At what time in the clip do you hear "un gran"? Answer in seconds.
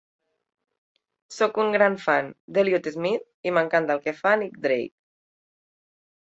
1.65-1.99